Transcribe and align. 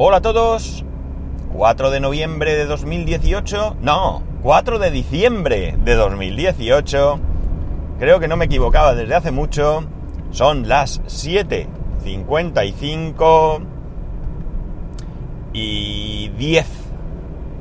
Hola 0.00 0.18
a 0.18 0.20
todos. 0.20 0.84
4 1.52 1.90
de 1.90 1.98
noviembre 1.98 2.54
de 2.54 2.66
2018. 2.66 3.78
No, 3.82 4.22
4 4.44 4.78
de 4.78 4.92
diciembre 4.92 5.74
de 5.76 5.96
2018. 5.96 7.18
Creo 7.98 8.20
que 8.20 8.28
no 8.28 8.36
me 8.36 8.44
equivocaba 8.44 8.94
desde 8.94 9.16
hace 9.16 9.32
mucho. 9.32 9.88
Son 10.30 10.68
las 10.68 11.02
7.55 11.02 13.66
y 15.52 16.28
10 16.28 16.66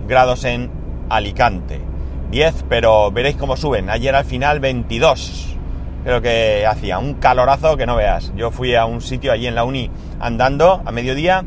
grados 0.08 0.44
en 0.44 0.70
Alicante. 1.10 1.82
10, 2.30 2.66
pero 2.70 3.10
veréis 3.10 3.38
cómo 3.38 3.58
suben. 3.58 3.90
Ayer 3.90 4.14
al 4.14 4.26
final 4.26 4.60
22. 4.60 5.56
Creo 6.04 6.22
que 6.22 6.68
hacía 6.68 7.00
un 7.00 7.16
calorazo 7.16 7.78
que 7.78 7.88
no 7.88 7.96
veas. 7.96 8.32
Yo 8.36 8.52
fui 8.52 8.76
a 8.76 8.86
un 8.86 9.02
sitio 9.02 9.32
allí 9.32 9.48
en 9.48 9.56
la 9.56 9.64
uni 9.64 9.90
andando 10.20 10.84
a 10.86 10.92
mediodía, 10.92 11.44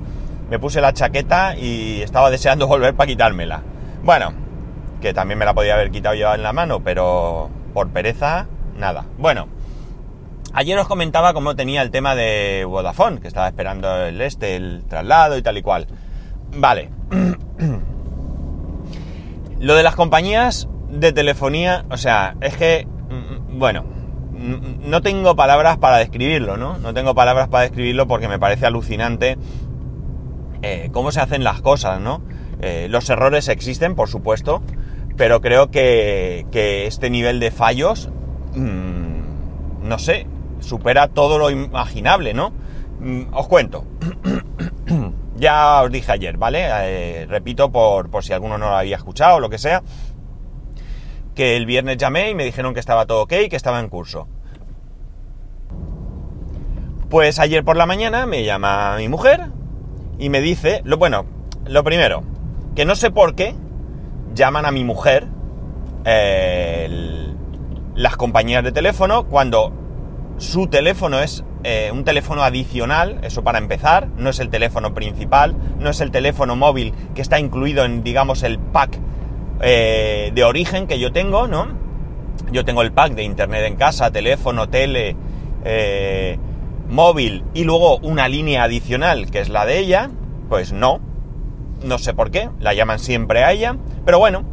me 0.51 0.59
puse 0.59 0.80
la 0.80 0.93
chaqueta 0.93 1.57
y 1.57 2.03
estaba 2.03 2.31
deseando 2.31 2.67
volver 2.68 2.95
para 2.95 3.07
quitármela. 3.07 3.63
Bueno, 4.03 4.32
que 5.00 5.14
también 5.14 5.39
me 5.39 5.45
la 5.45 5.54
podía 5.54 5.75
haber 5.75 5.91
quitado 5.91 6.14
yo 6.17 6.35
en 6.35 6.43
la 6.43 6.53
mano, 6.53 6.81
pero 6.81 7.49
por 7.72 7.89
pereza, 7.91 8.49
nada. 8.77 9.07
Bueno, 9.17 9.46
ayer 10.53 10.77
os 10.79 10.89
comentaba 10.89 11.32
cómo 11.32 11.55
tenía 11.55 11.82
el 11.82 11.91
tema 11.91 12.14
de 12.14 12.67
Vodafone, 12.68 13.21
que 13.21 13.29
estaba 13.29 13.46
esperando 13.46 14.05
el 14.05 14.21
este, 14.21 14.57
el 14.57 14.85
traslado 14.89 15.39
y 15.39 15.43
tal 15.43 15.57
y 15.57 15.63
cual. 15.63 15.86
Vale. 16.53 16.91
Lo 19.61 19.75
de 19.75 19.82
las 19.82 19.94
compañías 19.94 20.69
de 20.89 21.13
telefonía, 21.13 21.85
o 21.91 21.96
sea, 21.96 22.35
es 22.41 22.57
que, 22.57 22.86
mm, 22.86 23.58
bueno, 23.58 23.85
no 24.32 25.03
tengo 25.03 25.36
palabras 25.36 25.77
para 25.77 25.99
describirlo, 25.99 26.57
¿no? 26.57 26.79
No 26.79 26.94
tengo 26.94 27.14
palabras 27.14 27.49
para 27.49 27.64
describirlo 27.64 28.08
porque 28.08 28.27
me 28.27 28.39
parece 28.39 28.64
alucinante 28.67 29.36
eh, 30.63 30.91
cómo 30.93 31.13
se 31.13 31.21
hacen 31.21 31.45
las 31.45 31.61
cosas, 31.61 32.00
¿no? 32.00 32.23
Eh, 32.61 32.87
los 32.91 33.09
errores 33.09 33.48
existen, 33.48 33.94
por 33.94 34.08
supuesto, 34.08 34.62
pero 35.17 35.41
creo 35.41 35.70
que, 35.70 36.44
este 36.86 37.11
nivel 37.11 37.41
de 37.41 37.50
fallos, 37.50 38.11
mm, 38.55 39.89
no 39.89 39.98
sé, 39.98 40.27
supera 40.61 41.08
todo 41.08 41.39
lo 41.39 41.50
imaginable, 41.50 42.34
¿no? 42.34 42.52
Mm, 43.00 43.33
os 43.33 43.48
cuento. 43.48 43.84
ya 45.36 45.83
os 45.83 45.91
dije 45.91 46.12
ayer, 46.12 46.36
¿vale? 46.36 46.67
Eh, 46.69 47.27
repito 47.27 47.72
por, 47.72 48.11
por 48.11 48.24
si 48.24 48.33
alguno 48.33 48.58
no 48.58 48.69
lo 48.70 48.77
había 48.77 48.97
escuchado 48.97 49.36
o 49.36 49.41
lo 49.41 49.48
que 49.48 49.58
sea 49.58 49.83
que 51.34 51.56
el 51.56 51.64
viernes 51.64 51.97
llamé 51.97 52.28
y 52.30 52.34
me 52.34 52.45
dijeron 52.45 52.74
que 52.74 52.80
estaba 52.80 53.06
todo 53.06 53.22
ok, 53.22 53.30
que 53.48 53.56
estaba 53.56 53.80
en 53.80 53.89
curso. 53.89 54.28
Pues 57.08 57.39
ayer 57.39 57.64
por 57.64 57.77
la 57.77 57.86
mañana 57.86 58.27
me 58.27 58.45
llama 58.45 58.97
mi 58.98 59.08
mujer 59.08 59.50
y 60.20 60.28
me 60.28 60.40
dice, 60.42 60.82
lo 60.84 60.98
bueno, 60.98 61.24
lo 61.66 61.82
primero, 61.82 62.22
que 62.76 62.84
no 62.84 62.94
sé 62.94 63.10
por 63.10 63.34
qué 63.34 63.54
llaman 64.34 64.66
a 64.66 64.70
mi 64.70 64.84
mujer 64.84 65.27
eh, 66.04 67.32
las 67.94 68.16
compañías 68.16 68.62
de 68.62 68.70
teléfono 68.70 69.27
cuando 69.27 69.72
su 70.36 70.66
teléfono 70.68 71.20
es 71.20 71.42
eh, 71.64 71.90
un 71.92 72.04
teléfono 72.04 72.42
adicional, 72.42 73.18
eso 73.22 73.42
para 73.42 73.58
empezar, 73.58 74.08
no 74.16 74.28
es 74.30 74.40
el 74.40 74.50
teléfono 74.50 74.94
principal, 74.94 75.56
no 75.78 75.88
es 75.88 76.00
el 76.02 76.10
teléfono 76.10 76.55
móvil 76.55 76.92
que 77.14 77.22
está 77.22 77.40
incluido 77.40 77.84
en, 77.86 78.02
digamos, 78.02 78.42
el 78.42 78.58
pack 78.58 78.98
eh, 79.62 80.32
de 80.34 80.44
origen 80.44 80.86
que 80.86 80.98
yo 80.98 81.12
tengo, 81.12 81.48
¿no? 81.48 81.68
Yo 82.52 82.64
tengo 82.66 82.82
el 82.82 82.92
pack 82.92 83.14
de 83.14 83.22
internet 83.22 83.64
en 83.66 83.77
casa, 83.77 84.10
teléfono, 84.10 84.68
tele, 84.68 85.16
móvil 86.91 87.44
y 87.55 87.64
luego 87.64 87.98
una 87.98 88.28
línea 88.28 88.64
adicional 88.64 89.30
que 89.30 89.41
es 89.41 89.48
la 89.48 89.64
de 89.64 89.78
ella, 89.78 90.10
pues 90.48 90.72
no, 90.72 91.00
no 91.83 91.98
sé 91.98 92.12
por 92.14 92.30
qué, 92.30 92.50
la 92.58 92.74
llaman 92.74 92.98
siempre 92.98 93.44
a 93.44 93.52
ella, 93.52 93.77
pero 94.05 94.19
bueno, 94.19 94.44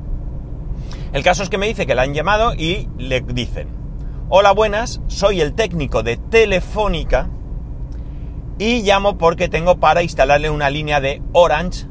el 1.13 1.23
caso 1.23 1.43
es 1.43 1.49
que 1.49 1.57
me 1.57 1.67
dice 1.67 1.85
que 1.85 1.95
la 1.95 2.03
han 2.03 2.13
llamado 2.13 2.53
y 2.53 2.87
le 2.97 3.21
dicen, 3.21 3.69
hola 4.29 4.51
buenas, 4.51 5.01
soy 5.07 5.41
el 5.41 5.53
técnico 5.53 6.03
de 6.03 6.17
Telefónica 6.17 7.29
y 8.59 8.81
llamo 8.81 9.17
porque 9.17 9.49
tengo 9.49 9.79
para 9.79 10.03
instalarle 10.03 10.49
una 10.49 10.69
línea 10.69 10.99
de 10.99 11.21
Orange 11.33 11.87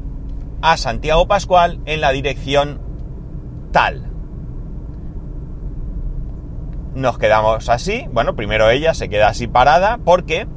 a 0.61 0.77
Santiago 0.77 1.27
Pascual 1.27 1.79
en 1.85 2.01
la 2.01 2.11
dirección 2.11 2.81
tal. 3.71 4.06
Nos 6.97 7.19
quedamos 7.19 7.69
así. 7.69 8.07
Bueno, 8.11 8.35
primero 8.35 8.71
ella 8.71 8.95
se 8.95 9.07
queda 9.07 9.27
así 9.27 9.45
parada 9.45 9.99
porque, 10.03 10.47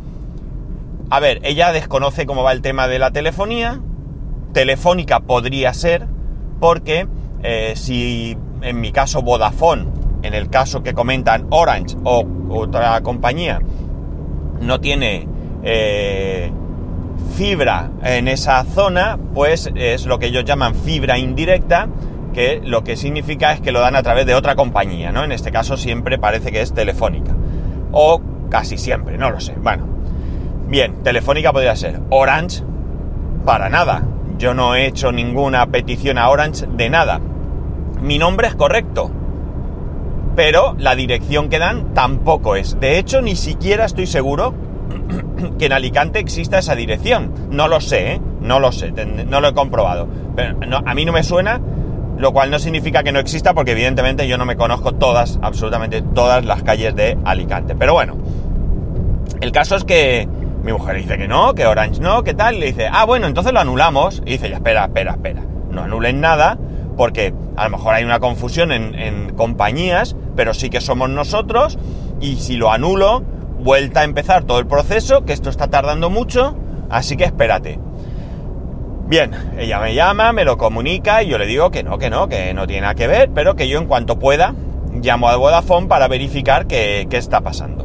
a 1.11 1.21
ver, 1.21 1.39
ella 1.43 1.71
desconoce 1.71 2.25
cómo 2.25 2.43
va 2.43 2.53
el 2.53 2.63
tema 2.63 2.89
de 2.89 2.99
la 2.99 3.11
telefonía. 3.11 3.83
Telefónica 4.55 5.21
podría 5.21 5.75
ser 5.75 6.07
porque 6.59 7.07
eh, 7.43 7.75
si 7.77 8.39
en 8.63 8.81
mi 8.81 8.91
caso 8.91 9.21
Vodafone, 9.21 9.89
en 10.23 10.33
el 10.33 10.49
caso 10.49 10.83
que 10.83 10.95
comentan 10.95 11.47
Orange 11.51 11.99
o 12.05 12.27
otra 12.49 12.99
compañía, 13.03 13.61
no 14.63 14.81
tiene 14.81 15.29
eh, 15.63 16.51
fibra 17.37 17.91
en 18.03 18.29
esa 18.29 18.65
zona, 18.65 19.19
pues 19.35 19.71
es 19.75 20.07
lo 20.07 20.19
que 20.19 20.29
ellos 20.29 20.47
llaman 20.47 20.75
fibra 20.75 21.19
indirecta 21.19 21.87
que 22.33 22.61
lo 22.65 22.85
que 22.85 22.97
significa 22.97 23.53
es 23.53 23.61
que 23.61 23.73
lo 23.73 23.81
dan 23.81 23.97
a 23.97 24.03
través 24.03 24.27
de 24.27 24.35
otra 24.35 24.55
compañía, 24.57 25.13
¿no? 25.13 25.25
En 25.25 25.33
este 25.33 25.51
caso 25.51 25.77
siempre 25.77 26.19
parece 26.19 26.53
que 26.53 26.61
es 26.61 26.73
Telefónica. 26.73 27.35
O 27.93 28.21
casi 28.49 28.79
siempre, 28.79 29.19
no 29.19 29.31
lo 29.31 29.41
sé. 29.41 29.55
Bueno. 29.61 29.87
Bien, 30.69 31.03
Telefónica 31.03 31.53
podría 31.53 31.75
ser. 31.75 32.01
Orange, 32.11 32.63
para 33.45 33.69
nada. 33.69 34.07
Yo 34.39 34.55
no 34.55 34.75
he 34.75 34.87
hecho 34.87 35.13
ninguna 35.13 35.67
petición 35.67 36.17
a 36.17 36.29
Orange 36.29 36.67
de 36.67 36.89
nada. 36.89 37.21
Mi 38.01 38.19
nombre 38.19 38.47
es 38.47 38.55
correcto. 38.55 39.11
Pero 40.37 40.75
la 40.79 40.95
dirección 40.95 41.49
que 41.49 41.59
dan 41.59 41.93
tampoco 41.93 42.55
es. 42.57 42.79
De 42.79 42.99
hecho, 42.99 43.21
ni 43.21 43.35
siquiera 43.35 43.85
estoy 43.85 44.07
seguro 44.07 44.55
que 45.59 45.67
en 45.67 45.73
Alicante 45.73 46.21
exista 46.21 46.59
esa 46.59 46.75
dirección. 46.75 47.33
No 47.51 47.69
lo 47.69 47.81
sé, 47.81 48.13
¿eh? 48.13 48.21
No 48.41 48.61
lo 48.61 48.73
sé, 48.73 48.93
no 48.93 49.41
lo 49.41 49.49
he 49.49 49.55
comprobado. 49.55 50.09
A 50.87 50.95
mí 50.95 51.05
no 51.05 51.13
me 51.13 51.23
suena 51.23 51.61
lo 52.21 52.33
cual 52.33 52.51
no 52.51 52.59
significa 52.59 53.03
que 53.03 53.13
no 53.13 53.19
exista 53.19 53.55
porque 53.55 53.73
evidentemente 53.73 54.29
yo 54.29 54.37
no 54.37 54.45
me 54.45 54.57
conozco 54.57 54.93
todas, 54.93 55.39
absolutamente 55.43 56.03
todas 56.03 56.45
las 56.45 56.63
calles 56.63 56.95
de 56.95 57.17
Alicante. 57.25 57.75
Pero 57.75 57.95
bueno, 57.95 58.17
el 59.41 59.53
caso 59.53 59.77
es 59.77 59.85
que 59.85 60.29
mi 60.63 60.73
mujer 60.73 60.97
dice 60.97 61.17
que 61.17 61.27
no, 61.27 61.55
que 61.55 61.67
Orange 61.67 62.01
no, 62.01 62.23
que 62.23 62.35
tal, 62.35 62.61
le 62.61 62.67
dice, 62.67 62.89
ah, 62.93 63.07
bueno, 63.07 63.27
entonces 63.27 63.53
lo 63.53 63.61
anulamos. 63.61 64.23
Y 64.27 64.33
dice, 64.33 64.51
ya, 64.51 64.57
espera, 64.57 64.85
espera, 64.85 65.13
espera, 65.13 65.43
no 65.71 65.83
anulen 65.83 66.21
nada 66.21 66.59
porque 66.97 67.33
a 67.57 67.65
lo 67.65 67.71
mejor 67.71 67.95
hay 67.95 68.05
una 68.05 68.21
confusión 68.21 68.73
en, 68.73 68.95
en 68.95 69.35
compañías, 69.35 70.15
pero 70.37 70.53
sí 70.53 70.69
que 70.69 70.83
somos 70.83 71.09
nosotros 71.09 71.79
y 72.21 72.37
si 72.37 72.57
lo 72.57 72.71
anulo, 72.71 73.23
vuelta 73.59 74.01
a 74.01 74.05
empezar 74.05 74.45
todo 74.45 74.59
el 74.59 74.67
proceso, 74.67 75.25
que 75.25 75.33
esto 75.33 75.49
está 75.49 75.69
tardando 75.69 76.11
mucho, 76.11 76.57
así 76.91 77.17
que 77.17 77.25
espérate. 77.25 77.79
Bien, 79.11 79.33
ella 79.59 79.81
me 79.81 79.93
llama, 79.93 80.33
me 80.33 80.45
lo 80.45 80.57
comunica 80.57 81.25
y 81.25 81.27
yo 81.27 81.37
le 81.37 81.45
digo 81.45 81.73
que 81.73 81.83
no, 81.83 81.99
que 81.99 82.11
no, 82.11 82.29
que 82.29 82.55
no 82.55 82.69
tiene 82.69 82.83
nada 82.83 82.95
que 82.95 83.09
ver, 83.09 83.29
pero 83.35 83.57
que 83.57 83.67
yo 83.67 83.81
en 83.81 83.87
cuanto 83.87 84.21
pueda 84.21 84.55
llamo 85.03 85.29
a 85.29 85.35
Vodafone 85.35 85.89
para 85.89 86.07
verificar 86.07 86.69
qué, 86.69 87.09
está 87.11 87.41
pasando. 87.41 87.85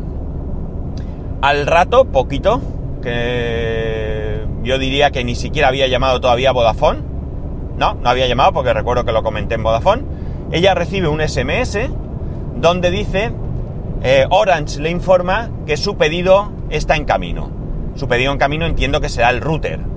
Al 1.42 1.66
rato, 1.66 2.06
poquito, 2.06 2.62
que 3.02 4.46
yo 4.62 4.78
diría 4.78 5.10
que 5.10 5.24
ni 5.24 5.34
siquiera 5.34 5.70
había 5.70 5.88
llamado 5.88 6.22
todavía 6.22 6.50
a 6.50 6.54
Vodafone. 6.54 7.00
No, 7.76 7.96
no 7.96 8.08
había 8.08 8.28
llamado 8.28 8.54
porque 8.54 8.72
recuerdo 8.72 9.04
que 9.04 9.12
lo 9.12 9.24
comenté 9.24 9.56
en 9.56 9.64
Vodafone. 9.64 10.04
Ella 10.52 10.76
recibe 10.76 11.08
un 11.08 11.28
SMS 11.28 11.90
donde 12.58 12.92
dice 12.92 13.32
eh, 14.04 14.28
Orange 14.30 14.80
le 14.80 14.92
informa 14.92 15.50
que 15.66 15.76
su 15.76 15.98
pedido 15.98 16.52
está 16.70 16.96
en 16.96 17.06
camino. 17.06 17.50
Su 17.96 18.08
pedido 18.08 18.32
en 18.32 18.38
camino 18.38 18.68
entiendo 18.68 19.02
que 19.02 19.10
será 19.10 19.32
el 19.32 19.42
router 19.42 19.95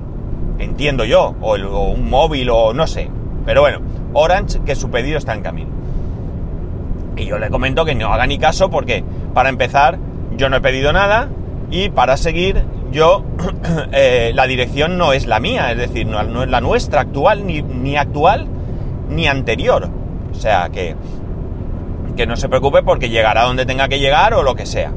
entiendo 0.58 1.04
yo, 1.04 1.34
o, 1.40 1.54
un 1.54 2.08
móvil 2.08 2.50
o 2.50 2.74
no 2.74 2.86
sé. 2.86 3.10
Pero 3.44 3.62
bueno, 3.62 3.80
Orange, 4.12 4.60
que 4.64 4.74
su 4.74 4.90
pedido 4.90 5.18
está 5.18 5.34
en 5.34 5.42
camino. 5.42 5.70
Y 7.16 7.26
yo 7.26 7.38
le 7.38 7.50
comento 7.50 7.84
que 7.84 7.94
no 7.94 8.12
haga 8.12 8.26
ni 8.26 8.38
caso 8.38 8.70
porque, 8.70 9.04
para 9.34 9.48
empezar, 9.48 9.98
yo 10.36 10.48
no 10.48 10.56
he 10.56 10.60
pedido 10.60 10.92
nada 10.92 11.28
y 11.70 11.88
para 11.88 12.16
seguir, 12.16 12.64
yo, 12.92 13.24
eh, 13.92 14.32
la 14.34 14.46
dirección 14.46 14.98
no 14.98 15.12
es 15.12 15.26
la 15.26 15.40
mía, 15.40 15.72
es 15.72 15.78
decir, 15.78 16.06
no, 16.06 16.22
no 16.22 16.42
es 16.42 16.48
la 16.48 16.60
nuestra 16.60 17.02
actual, 17.02 17.46
ni, 17.46 17.62
ni, 17.62 17.96
actual, 17.96 18.46
ni 19.08 19.26
anterior. 19.26 19.88
O 20.30 20.34
sea, 20.34 20.68
que, 20.70 20.94
que 22.16 22.26
no 22.26 22.36
se 22.36 22.48
preocupe 22.48 22.82
porque 22.82 23.08
llegará 23.08 23.44
donde 23.44 23.66
tenga 23.66 23.88
que 23.88 23.98
llegar 23.98 24.34
o 24.34 24.42
lo 24.42 24.54
que 24.54 24.66
sea. 24.66 24.92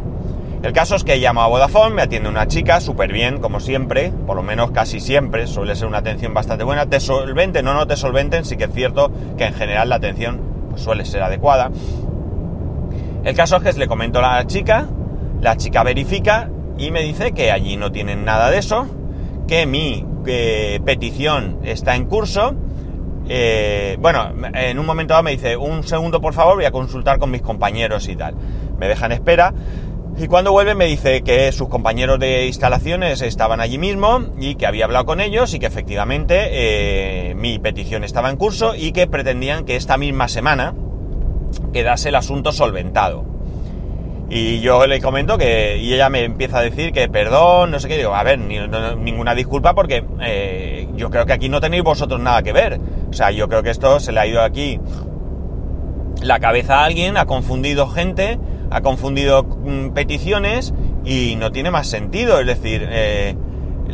El 0.63 0.73
caso 0.73 0.95
es 0.95 1.03
que 1.03 1.17
llamo 1.17 1.41
a 1.41 1.47
Vodafone, 1.47 1.95
me 1.95 2.01
atiende 2.03 2.29
una 2.29 2.47
chica, 2.47 2.81
súper 2.81 3.11
bien, 3.11 3.39
como 3.39 3.59
siempre, 3.59 4.13
por 4.27 4.35
lo 4.35 4.43
menos 4.43 4.69
casi 4.69 4.99
siempre, 4.99 5.47
suele 5.47 5.75
ser 5.75 5.87
una 5.87 5.97
atención 5.97 6.35
bastante 6.35 6.63
buena. 6.63 6.85
Te 6.85 6.99
solventen 6.99 7.65
no 7.65 7.87
te 7.87 7.97
solventen, 7.97 8.45
sí 8.45 8.57
que 8.57 8.65
es 8.65 8.71
cierto 8.71 9.11
que 9.37 9.45
en 9.45 9.55
general 9.55 9.89
la 9.89 9.95
atención 9.95 10.39
pues, 10.69 10.83
suele 10.83 11.03
ser 11.05 11.23
adecuada. 11.23 11.71
El 13.23 13.35
caso 13.35 13.57
es 13.57 13.63
que 13.63 13.79
le 13.79 13.87
comento 13.87 14.19
a 14.19 14.21
la 14.21 14.45
chica, 14.45 14.87
la 15.41 15.57
chica 15.57 15.81
verifica 15.81 16.51
y 16.77 16.91
me 16.91 17.01
dice 17.01 17.31
que 17.31 17.51
allí 17.51 17.75
no 17.75 17.91
tienen 17.91 18.23
nada 18.23 18.51
de 18.51 18.59
eso, 18.59 18.85
que 19.47 19.65
mi 19.65 20.05
eh, 20.27 20.79
petición 20.85 21.57
está 21.63 21.95
en 21.95 22.05
curso. 22.05 22.53
Eh, 23.27 23.97
bueno, 23.99 24.31
en 24.53 24.77
un 24.77 24.85
momento 24.85 25.13
dado 25.13 25.23
me 25.23 25.31
dice, 25.31 25.57
un 25.57 25.83
segundo 25.83 26.21
por 26.21 26.35
favor, 26.35 26.55
voy 26.55 26.65
a 26.65 26.71
consultar 26.71 27.17
con 27.17 27.31
mis 27.31 27.41
compañeros 27.41 28.07
y 28.09 28.15
tal. 28.15 28.35
Me 28.77 28.87
dejan 28.87 29.11
espera. 29.11 29.53
Y 30.21 30.27
cuando 30.27 30.51
vuelve 30.51 30.75
me 30.75 30.85
dice 30.85 31.23
que 31.23 31.51
sus 31.51 31.67
compañeros 31.67 32.19
de 32.19 32.45
instalaciones 32.45 33.23
estaban 33.23 33.59
allí 33.59 33.79
mismo 33.79 34.19
y 34.39 34.53
que 34.53 34.67
había 34.67 34.85
hablado 34.85 35.07
con 35.07 35.19
ellos 35.19 35.51
y 35.55 35.57
que 35.57 35.65
efectivamente 35.65 36.49
eh, 36.51 37.33
mi 37.33 37.57
petición 37.57 38.03
estaba 38.03 38.29
en 38.29 38.37
curso 38.37 38.75
y 38.75 38.91
que 38.91 39.07
pretendían 39.07 39.65
que 39.65 39.75
esta 39.75 39.97
misma 39.97 40.27
semana 40.27 40.75
quedase 41.73 42.09
el 42.09 42.15
asunto 42.15 42.51
solventado. 42.51 43.25
Y 44.29 44.59
yo 44.59 44.85
le 44.85 45.01
comento 45.01 45.39
que, 45.39 45.79
y 45.79 45.91
ella 45.91 46.11
me 46.11 46.23
empieza 46.23 46.59
a 46.59 46.61
decir 46.61 46.93
que 46.93 47.09
perdón, 47.09 47.71
no 47.71 47.79
sé 47.79 47.87
qué, 47.87 47.97
digo, 47.97 48.13
a 48.13 48.21
ver, 48.21 48.37
ninguna 48.37 49.33
disculpa 49.33 49.73
porque 49.73 50.05
eh, 50.21 50.87
yo 50.95 51.09
creo 51.09 51.25
que 51.25 51.33
aquí 51.33 51.49
no 51.49 51.59
tenéis 51.61 51.81
vosotros 51.81 52.19
nada 52.19 52.43
que 52.43 52.53
ver. 52.53 52.79
O 53.09 53.13
sea, 53.13 53.31
yo 53.31 53.47
creo 53.49 53.63
que 53.63 53.71
esto 53.71 53.99
se 53.99 54.11
le 54.11 54.19
ha 54.19 54.27
ido 54.27 54.43
aquí 54.43 54.79
la 56.21 56.39
cabeza 56.39 56.81
a 56.81 56.85
alguien, 56.85 57.17
ha 57.17 57.25
confundido 57.25 57.87
gente, 57.87 58.37
ha 58.71 58.81
confundido 58.81 59.43
mm, 59.43 59.89
peticiones 59.89 60.73
y 61.05 61.35
no 61.35 61.51
tiene 61.51 61.71
más 61.71 61.87
sentido. 61.87 62.39
Es 62.39 62.47
decir, 62.47 62.87
eh, 62.89 63.35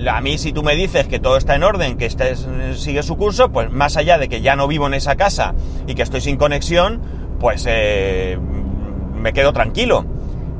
a 0.10 0.22
mí 0.22 0.38
si 0.38 0.54
tú 0.54 0.64
me 0.64 0.76
dices 0.76 1.08
que 1.08 1.20
todo 1.20 1.38
está 1.38 1.56
en 1.56 1.64
orden, 1.64 1.98
que 1.98 2.06
este 2.06 2.36
sigue 2.76 3.04
su 3.04 3.18
curso, 3.18 3.52
pues 3.52 3.72
más 3.72 3.98
allá 3.98 4.18
de 4.18 4.30
que 4.30 4.42
ya 4.42 4.56
no 4.56 4.68
vivo 4.68 4.88
en 4.88 4.94
esa 4.94 5.16
casa 5.16 5.56
y 5.88 5.96
que 5.96 6.04
estoy 6.04 6.22
sin 6.22 6.38
conexión, 6.38 7.02
pues 7.40 7.66
eh, 7.68 8.38
me 9.16 9.34
quedo 9.34 9.52
tranquilo. 9.52 10.06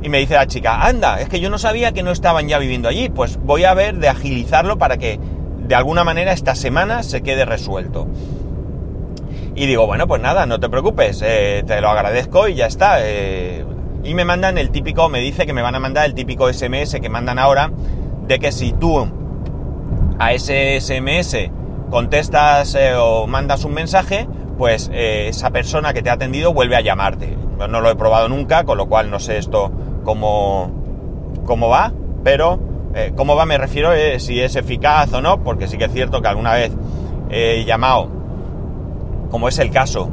Y 0.02 0.10
me 0.10 0.18
dice 0.18 0.34
la 0.34 0.46
chica, 0.46 0.86
anda, 0.86 1.20
es 1.20 1.28
que 1.28 1.40
yo 1.40 1.50
no 1.50 1.58
sabía 1.58 1.92
que 1.92 2.04
no 2.04 2.12
estaban 2.12 2.46
ya 2.46 2.58
viviendo 2.58 2.88
allí, 2.88 3.08
pues 3.08 3.36
voy 3.36 3.64
a 3.64 3.74
ver 3.74 3.98
de 3.98 4.08
agilizarlo 4.08 4.78
para 4.78 4.96
que 4.96 5.18
de 5.66 5.74
alguna 5.74 6.04
manera 6.04 6.32
esta 6.32 6.54
semana 6.54 7.02
se 7.02 7.22
quede 7.22 7.44
resuelto. 7.44 8.06
Y 9.56 9.66
digo, 9.66 9.86
bueno, 9.86 10.06
pues 10.06 10.22
nada, 10.22 10.46
no 10.46 10.60
te 10.60 10.68
preocupes, 10.68 11.20
eh, 11.24 11.64
te 11.66 11.80
lo 11.80 11.88
agradezco 11.88 12.46
y 12.46 12.54
ya 12.54 12.66
está. 12.66 12.98
Eh". 13.00 13.64
Y 14.04 14.14
me 14.14 14.24
mandan 14.24 14.58
el 14.58 14.70
típico, 14.70 15.08
me 15.08 15.20
dice 15.20 15.46
que 15.46 15.52
me 15.52 15.62
van 15.62 15.74
a 15.74 15.80
mandar 15.80 16.06
el 16.06 16.14
típico 16.14 16.52
SMS 16.52 16.98
que 17.00 17.08
mandan 17.08 17.38
ahora, 17.38 17.70
de 18.26 18.38
que 18.38 18.52
si 18.52 18.72
tú 18.72 19.06
a 20.18 20.32
ese 20.32 20.80
SMS 20.80 21.50
contestas 21.90 22.74
eh, 22.74 22.94
o 22.94 23.26
mandas 23.26 23.64
un 23.64 23.74
mensaje, 23.74 24.28
pues 24.56 24.90
esa 24.92 25.50
persona 25.50 25.92
que 25.92 26.02
te 26.02 26.10
ha 26.10 26.14
atendido 26.14 26.52
vuelve 26.52 26.76
a 26.76 26.80
llamarte. 26.80 27.36
No 27.68 27.80
lo 27.80 27.90
he 27.90 27.96
probado 27.96 28.28
nunca, 28.28 28.64
con 28.64 28.76
lo 28.76 28.88
cual 28.88 29.10
no 29.10 29.20
sé 29.20 29.38
esto 29.38 29.70
cómo, 30.04 30.70
cómo 31.44 31.68
va, 31.68 31.92
pero 32.24 32.58
eh, 32.94 33.12
cómo 33.16 33.36
va 33.36 33.46
me 33.46 33.58
refiero 33.58 33.92
eh, 33.92 34.18
si 34.18 34.40
es 34.40 34.56
eficaz 34.56 35.12
o 35.12 35.20
no, 35.20 35.42
porque 35.42 35.68
sí 35.68 35.78
que 35.78 35.84
es 35.84 35.92
cierto 35.92 36.20
que 36.22 36.28
alguna 36.28 36.54
vez 36.54 36.72
he 37.30 37.64
llamado, 37.64 38.08
como 39.30 39.48
es 39.48 39.58
el 39.58 39.70
caso, 39.70 40.10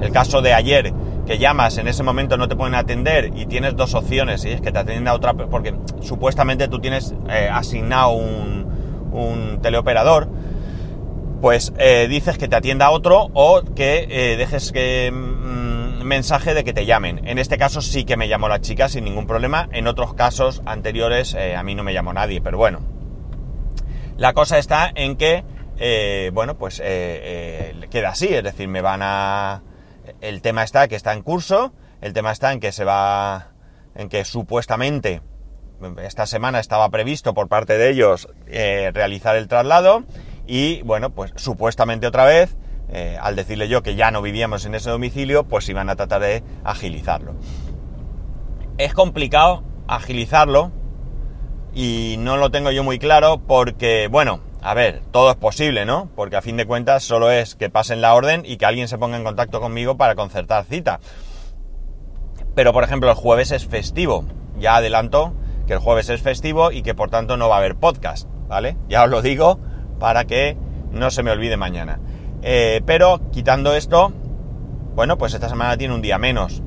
el 0.00 0.12
caso 0.12 0.42
de 0.42 0.54
ayer, 0.54 0.92
llamas, 1.38 1.78
en 1.78 1.88
ese 1.88 2.02
momento 2.02 2.36
no 2.36 2.48
te 2.48 2.56
pueden 2.56 2.74
atender 2.74 3.32
y 3.34 3.46
tienes 3.46 3.76
dos 3.76 3.94
opciones, 3.94 4.44
y 4.44 4.50
es 4.50 4.60
que 4.60 4.72
te 4.72 4.78
atienda 4.78 5.14
otra, 5.14 5.34
porque 5.34 5.74
supuestamente 6.00 6.68
tú 6.68 6.78
tienes 6.80 7.14
eh, 7.28 7.48
asignado 7.52 8.10
un, 8.10 8.62
teleoperador, 9.62 10.28
pues 11.40 11.72
dices 12.08 12.38
que 12.38 12.48
te 12.48 12.56
atienda 12.56 12.90
otro 12.90 13.30
o 13.34 13.62
que 13.74 14.36
dejes 14.38 14.72
que 14.72 15.12
mensaje 16.12 16.54
de 16.54 16.64
que 16.64 16.72
te 16.72 16.84
llamen. 16.84 17.26
En 17.26 17.38
este 17.38 17.58
caso 17.58 17.80
sí 17.80 18.04
que 18.04 18.16
me 18.16 18.28
llamó 18.28 18.48
la 18.48 18.60
chica 18.60 18.88
sin 18.88 19.04
ningún 19.04 19.26
problema. 19.26 19.68
En 19.72 19.86
otros 19.86 20.14
casos 20.14 20.62
anteriores 20.66 21.34
eh, 21.34 21.56
a 21.56 21.62
mí 21.62 21.74
no 21.74 21.82
me 21.82 21.94
llamó 21.94 22.12
nadie, 22.12 22.40
pero 22.40 22.58
bueno. 22.58 22.80
La 24.16 24.34
cosa 24.34 24.58
está 24.58 24.92
en 24.94 25.16
que, 25.16 25.44
eh, 25.78 26.30
bueno, 26.32 26.56
pues 26.56 26.80
eh, 26.84 27.74
queda 27.90 28.10
así, 28.10 28.28
es 28.28 28.44
decir, 28.44 28.68
me 28.68 28.82
van 28.82 29.00
a... 29.02 29.62
El 30.22 30.40
tema 30.40 30.62
está 30.62 30.88
que 30.88 30.96
está 30.96 31.12
en 31.12 31.22
curso, 31.22 31.72
el 32.00 32.14
tema 32.14 32.32
está 32.32 32.52
en 32.52 32.60
que 32.60 32.72
se 32.72 32.84
va... 32.84 33.48
en 33.94 34.08
que 34.08 34.24
supuestamente 34.24 35.20
esta 36.00 36.26
semana 36.26 36.60
estaba 36.60 36.88
previsto 36.90 37.34
por 37.34 37.48
parte 37.48 37.76
de 37.76 37.90
ellos 37.90 38.28
realizar 38.46 39.34
el 39.34 39.48
traslado 39.48 40.04
y 40.46 40.80
bueno, 40.82 41.10
pues 41.10 41.32
supuestamente 41.34 42.06
otra 42.06 42.24
vez 42.24 42.56
eh, 42.94 43.16
al 43.20 43.34
decirle 43.34 43.68
yo 43.68 43.82
que 43.82 43.96
ya 43.96 44.10
no 44.10 44.20
vivíamos 44.22 44.64
en 44.64 44.74
ese 44.74 44.90
domicilio, 44.90 45.44
pues 45.44 45.68
iban 45.68 45.88
a 45.88 45.96
tratar 45.96 46.20
de 46.20 46.44
agilizarlo. 46.62 47.34
Es 48.78 48.94
complicado 48.94 49.64
agilizarlo 49.88 50.70
y 51.74 52.16
no 52.18 52.36
lo 52.36 52.50
tengo 52.50 52.70
yo 52.70 52.84
muy 52.84 52.98
claro 52.98 53.40
porque, 53.44 54.08
bueno, 54.08 54.40
a 54.62 54.74
ver, 54.74 55.02
todo 55.10 55.30
es 55.30 55.36
posible, 55.36 55.84
¿no? 55.84 56.08
Porque 56.14 56.36
a 56.36 56.42
fin 56.42 56.56
de 56.56 56.66
cuentas 56.66 57.02
solo 57.02 57.32
es 57.32 57.56
que 57.56 57.68
pasen 57.68 58.00
la 58.00 58.14
orden 58.14 58.44
y 58.46 58.56
que 58.58 58.66
alguien 58.66 58.86
se 58.86 58.96
ponga 58.96 59.16
en 59.16 59.24
contacto 59.24 59.60
conmigo 59.60 59.96
para 59.96 60.14
concertar 60.14 60.64
cita. 60.64 61.00
Pero, 62.54 62.72
por 62.72 62.84
ejemplo, 62.84 63.10
el 63.10 63.16
jueves 63.16 63.50
es 63.50 63.66
festivo. 63.66 64.24
Ya 64.58 64.76
adelanto 64.76 65.34
que 65.66 65.72
el 65.72 65.78
jueves 65.80 66.08
es 66.10 66.22
festivo 66.22 66.70
y 66.70 66.82
que 66.82 66.94
por 66.94 67.10
tanto 67.10 67.36
no 67.36 67.48
va 67.48 67.56
a 67.56 67.58
haber 67.58 67.74
podcast, 67.74 68.28
¿vale? 68.48 68.76
Ya 68.88 69.02
os 69.02 69.10
lo 69.10 69.20
digo 69.20 69.58
para 69.98 70.26
que 70.26 70.56
no 70.92 71.10
se 71.10 71.24
me 71.24 71.32
olvide 71.32 71.56
mañana. 71.56 71.98
Eh, 72.42 72.82
pero 72.86 73.20
quitando 73.32 73.74
esto, 73.74 74.12
bueno, 74.94 75.18
pues 75.18 75.34
esta 75.34 75.48
semana 75.48 75.76
tiene 75.76 75.94
un 75.94 76.02
día 76.02 76.18
menos. 76.18 76.62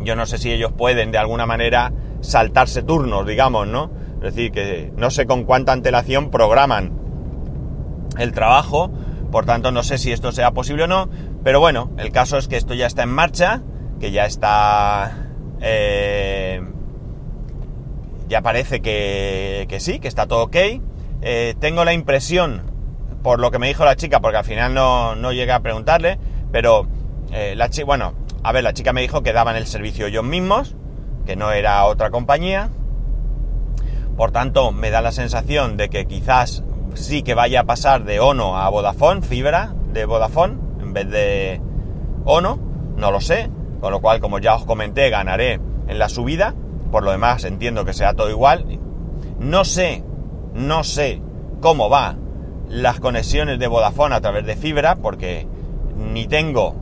Yo 0.00 0.16
no 0.16 0.26
sé 0.26 0.38
si 0.38 0.50
ellos 0.50 0.72
pueden 0.72 1.12
de 1.12 1.18
alguna 1.18 1.46
manera 1.46 1.92
saltarse 2.22 2.82
turnos, 2.82 3.26
digamos, 3.26 3.68
¿no? 3.68 3.90
Es 4.16 4.34
decir, 4.34 4.50
que 4.50 4.92
no 4.96 5.10
sé 5.10 5.26
con 5.26 5.44
cuánta 5.44 5.72
antelación 5.72 6.30
programan 6.30 7.03
el 8.18 8.32
trabajo, 8.32 8.90
por 9.30 9.46
tanto 9.46 9.72
no 9.72 9.82
sé 9.82 9.98
si 9.98 10.12
esto 10.12 10.32
sea 10.32 10.52
posible 10.52 10.84
o 10.84 10.86
no, 10.86 11.08
pero 11.42 11.60
bueno, 11.60 11.90
el 11.98 12.12
caso 12.12 12.38
es 12.38 12.48
que 12.48 12.56
esto 12.56 12.74
ya 12.74 12.86
está 12.86 13.02
en 13.02 13.10
marcha, 13.10 13.62
que 14.00 14.10
ya 14.10 14.26
está... 14.26 15.28
Eh, 15.60 16.62
ya 18.28 18.42
parece 18.42 18.80
que, 18.80 19.66
que, 19.68 19.80
sí, 19.80 19.98
que 19.98 20.08
está 20.08 20.26
todo 20.26 20.44
ok. 20.44 20.56
Eh, 21.22 21.54
tengo 21.60 21.84
la 21.84 21.92
impresión 21.92 22.62
por 23.24 23.40
lo 23.40 23.50
que 23.50 23.58
me 23.58 23.68
dijo 23.68 23.84
la 23.86 23.96
chica, 23.96 24.20
porque 24.20 24.36
al 24.36 24.44
final 24.44 24.74
no, 24.74 25.14
no 25.14 25.32
llegué 25.32 25.52
a 25.52 25.60
preguntarle, 25.60 26.18
pero 26.52 26.86
eh, 27.32 27.54
la 27.56 27.70
chica, 27.70 27.86
bueno, 27.86 28.12
a 28.42 28.52
ver, 28.52 28.62
la 28.62 28.74
chica 28.74 28.92
me 28.92 29.00
dijo 29.00 29.22
que 29.22 29.32
daban 29.32 29.56
el 29.56 29.66
servicio 29.66 30.06
ellos 30.06 30.24
mismos, 30.24 30.76
que 31.24 31.34
no 31.34 31.50
era 31.50 31.86
otra 31.86 32.10
compañía, 32.10 32.68
por 34.16 34.30
tanto 34.30 34.72
me 34.72 34.90
da 34.90 35.00
la 35.00 35.10
sensación 35.10 35.78
de 35.78 35.88
que 35.88 36.04
quizás 36.04 36.62
sí 36.94 37.22
que 37.22 37.34
vaya 37.34 37.60
a 37.60 37.64
pasar 37.64 38.04
de 38.04 38.20
Ono 38.20 38.56
a 38.56 38.68
Vodafone, 38.68 39.22
fibra 39.22 39.74
de 39.92 40.04
Vodafone, 40.04 40.58
en 40.80 40.92
vez 40.92 41.10
de 41.10 41.60
Ono, 42.24 42.58
no 42.96 43.10
lo 43.10 43.20
sé, 43.20 43.50
con 43.80 43.92
lo 43.92 44.00
cual, 44.00 44.20
como 44.20 44.38
ya 44.38 44.54
os 44.54 44.64
comenté, 44.64 45.10
ganaré 45.10 45.60
en 45.86 45.98
la 45.98 46.08
subida, 46.08 46.54
por 46.90 47.02
lo 47.02 47.10
demás 47.10 47.44
entiendo 47.44 47.84
que 47.84 47.92
sea 47.92 48.14
todo 48.14 48.30
igual, 48.30 48.78
no 49.38 49.64
sé, 49.64 50.04
no 50.54 50.84
sé 50.84 51.20
cómo 51.60 51.90
va 51.90 52.16
las 52.68 53.00
conexiones 53.00 53.58
de 53.58 53.66
Vodafone 53.66 54.14
a 54.14 54.20
través 54.20 54.46
de 54.46 54.56
fibra, 54.56 54.96
porque 54.96 55.46
ni 55.96 56.26
tengo, 56.26 56.74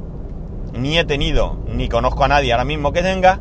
ni 0.73 0.99
he 0.99 1.05
tenido, 1.05 1.59
ni 1.67 1.89
conozco 1.89 2.25
a 2.25 2.29
nadie 2.29 2.53
ahora 2.53 2.65
mismo 2.65 2.93
que 2.93 3.03
tenga. 3.03 3.41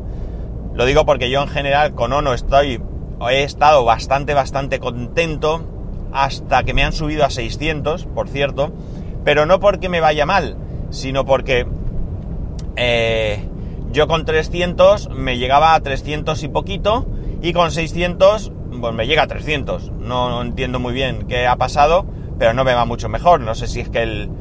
Lo 0.73 0.85
digo 0.85 1.05
porque 1.05 1.29
yo 1.29 1.41
en 1.41 1.49
general 1.49 1.93
con 1.93 2.13
Ono 2.13 2.33
estoy, 2.33 2.81
he 3.29 3.43
estado 3.43 3.83
bastante, 3.85 4.33
bastante 4.33 4.79
contento 4.79 5.70
hasta 6.13 6.63
que 6.63 6.73
me 6.73 6.83
han 6.83 6.93
subido 6.93 7.25
a 7.25 7.29
600, 7.29 8.05
por 8.05 8.29
cierto, 8.29 8.73
pero 9.23 9.45
no 9.45 9.59
porque 9.59 9.89
me 9.89 9.99
vaya 9.99 10.25
mal, 10.25 10.57
sino 10.89 11.25
porque 11.25 11.67
eh, 12.75 13.47
yo 13.91 14.07
con 14.07 14.25
300 14.25 15.09
me 15.09 15.37
llegaba 15.37 15.75
a 15.75 15.79
300 15.81 16.41
y 16.43 16.47
poquito 16.47 17.07
y 17.41 17.53
con 17.53 17.71
600 17.71 18.51
pues 18.79 18.93
me 18.93 19.05
llega 19.05 19.23
a 19.23 19.27
300. 19.27 19.91
no 19.91 20.41
entiendo 20.41 20.79
muy 20.79 20.93
bien 20.93 21.27
qué 21.27 21.45
ha 21.45 21.57
pasado 21.57 22.05
pero 22.41 22.55
no 22.55 22.63
me 22.63 22.73
va 22.73 22.85
mucho 22.85 23.07
mejor. 23.07 23.39
No 23.41 23.53
sé 23.53 23.67
si 23.67 23.81
es 23.81 23.89
que 23.89 24.01
el, 24.01 24.31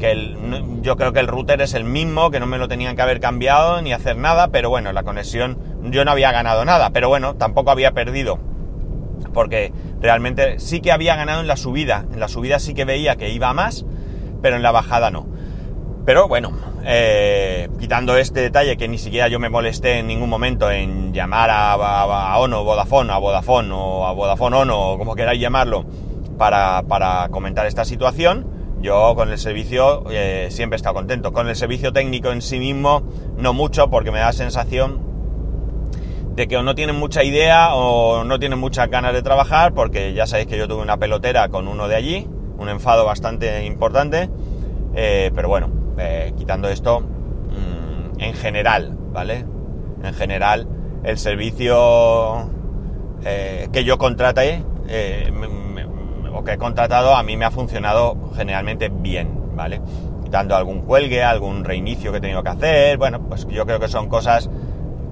que 0.00 0.10
el, 0.10 0.36
yo 0.82 0.96
creo 0.96 1.12
que 1.12 1.20
el 1.20 1.28
router 1.28 1.60
es 1.60 1.74
el 1.74 1.84
mismo, 1.84 2.32
que 2.32 2.40
no 2.40 2.46
me 2.46 2.58
lo 2.58 2.66
tenían 2.66 2.96
que 2.96 3.02
haber 3.02 3.20
cambiado 3.20 3.80
ni 3.80 3.92
hacer 3.92 4.16
nada, 4.16 4.48
pero 4.48 4.70
bueno, 4.70 4.92
la 4.92 5.04
conexión 5.04 5.56
yo 5.84 6.04
no 6.04 6.10
había 6.10 6.32
ganado 6.32 6.64
nada, 6.64 6.90
pero 6.90 7.08
bueno, 7.08 7.36
tampoco 7.36 7.70
había 7.70 7.92
perdido, 7.92 8.40
porque 9.32 9.72
realmente 10.00 10.58
sí 10.58 10.80
que 10.80 10.92
había 10.92 11.16
ganado 11.16 11.40
en 11.40 11.46
la 11.46 11.56
subida, 11.56 12.04
en 12.12 12.20
la 12.20 12.28
subida 12.28 12.58
sí 12.58 12.74
que 12.74 12.84
veía 12.84 13.16
que 13.16 13.30
iba 13.30 13.52
más, 13.54 13.84
pero 14.42 14.56
en 14.56 14.62
la 14.62 14.72
bajada 14.72 15.10
no. 15.10 15.26
Pero 16.04 16.28
bueno, 16.28 16.52
eh, 16.84 17.70
quitando 17.80 18.16
este 18.18 18.40
detalle 18.40 18.76
que 18.76 18.88
ni 18.88 18.98
siquiera 18.98 19.28
yo 19.28 19.40
me 19.40 19.48
molesté 19.48 20.00
en 20.00 20.06
ningún 20.06 20.28
momento 20.28 20.70
en 20.70 21.14
llamar 21.14 21.48
a, 21.50 22.38
Ono, 22.38 22.62
Vodafone, 22.62 23.10
a 23.10 23.16
Vodafone 23.16 23.72
o 23.72 24.06
a 24.06 24.12
Vodafone 24.12 24.56
Ono, 24.56 24.90
o 24.90 24.98
como 24.98 25.14
queráis 25.14 25.40
llamarlo, 25.40 25.86
para, 26.36 27.28
comentar 27.30 27.66
esta 27.66 27.84
situación. 27.84 28.46
Yo 28.82 29.14
con 29.14 29.30
el 29.30 29.38
servicio 29.38 30.04
eh, 30.10 30.48
siempre 30.50 30.74
he 30.74 30.78
estado 30.78 30.94
contento. 30.94 31.32
Con 31.32 31.48
el 31.48 31.56
servicio 31.56 31.92
técnico 31.94 32.30
en 32.32 32.42
sí 32.42 32.58
mismo, 32.58 33.02
no 33.38 33.54
mucho, 33.54 33.88
porque 33.88 34.10
me 34.10 34.18
da 34.18 34.26
la 34.26 34.32
sensación 34.32 35.13
de 36.34 36.48
que 36.48 36.56
o 36.56 36.62
no 36.62 36.74
tienen 36.74 36.96
mucha 36.96 37.22
idea 37.22 37.74
o 37.74 38.24
no 38.24 38.38
tienen 38.38 38.58
muchas 38.58 38.88
ganas 38.90 39.12
de 39.12 39.22
trabajar, 39.22 39.72
porque 39.72 40.14
ya 40.14 40.26
sabéis 40.26 40.48
que 40.48 40.58
yo 40.58 40.66
tuve 40.66 40.82
una 40.82 40.96
pelotera 40.96 41.48
con 41.48 41.68
uno 41.68 41.86
de 41.86 41.94
allí, 41.94 42.28
un 42.58 42.68
enfado 42.68 43.04
bastante 43.04 43.64
importante. 43.64 44.28
Eh, 44.94 45.30
pero 45.34 45.48
bueno, 45.48 45.70
eh, 45.98 46.32
quitando 46.36 46.68
esto, 46.68 47.00
mm, 47.00 48.20
en 48.20 48.34
general, 48.34 48.96
¿vale? 49.12 49.44
En 50.02 50.14
general, 50.14 50.66
el 51.04 51.18
servicio 51.18 52.48
eh, 53.24 53.68
que 53.72 53.84
yo 53.84 53.98
contraté 53.98 54.62
o 56.32 56.44
que 56.44 56.52
he 56.52 56.58
contratado 56.58 57.14
a 57.14 57.22
mí 57.22 57.36
me 57.36 57.44
ha 57.44 57.50
funcionado 57.50 58.16
generalmente 58.36 58.88
bien, 58.88 59.56
¿vale? 59.56 59.80
Quitando 60.24 60.56
algún 60.56 60.82
cuelgue, 60.82 61.22
algún 61.22 61.64
reinicio 61.64 62.10
que 62.10 62.18
he 62.18 62.20
tenido 62.20 62.42
que 62.42 62.50
hacer, 62.50 62.98
bueno, 62.98 63.20
pues 63.28 63.46
yo 63.48 63.64
creo 63.64 63.78
que 63.78 63.88
son 63.88 64.08
cosas, 64.08 64.50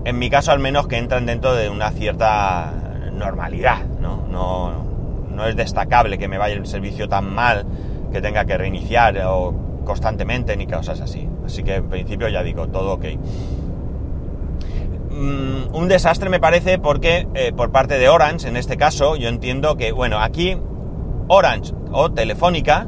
en 0.04 0.18
mi 0.18 0.30
caso 0.30 0.52
al 0.52 0.59
menos, 0.59 0.87
que 0.87 0.97
entran 0.99 1.26
dentro 1.26 1.54
de 1.54 1.68
una 1.68 1.90
cierta 1.90 2.73
normalidad, 3.12 3.85
¿no? 4.00 4.26
No, 4.28 5.47
es 5.47 5.56
destacable 5.56 6.18
que 6.18 6.28
me 6.28 6.38
vaya 6.38 6.54
el 6.54 6.66
servicio 6.66 7.09
tan 7.09 7.35
mal 7.35 7.64
que 8.12 8.21
tenga 8.21 8.44
que 8.44 8.56
reiniciar 8.56 9.18
o 9.26 9.52
constantemente 9.85 10.56
ni 10.56 10.66
cosas 10.66 11.00
así. 11.00 11.28
Así 11.44 11.64
que 11.64 11.76
en 11.76 11.88
principio 11.88 12.28
ya 12.28 12.42
digo, 12.42 12.68
todo 12.68 12.92
ok. 12.92 13.04
Mm, 15.11 15.75
un 15.75 15.88
desastre 15.88 16.30
me 16.30 16.38
parece 16.38 16.78
porque 16.78 17.26
eh, 17.35 17.52
por 17.56 17.73
parte 17.73 17.99
de 17.99 18.09
Orange, 18.09 18.49
en 18.49 18.56
este 18.56 18.76
caso, 18.76 19.16
yo 19.16 19.28
entiendo 19.28 19.76
que, 19.76 19.90
bueno, 19.92 20.21
aquí 20.21 20.56
Orange 21.28 21.75
o 21.90 22.12
Telefónica 22.12 22.87